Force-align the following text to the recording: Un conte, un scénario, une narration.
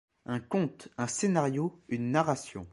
Un 0.25 0.39
conte, 0.39 0.89
un 0.97 1.05
scénario, 1.05 1.79
une 1.87 2.09
narration. 2.09 2.67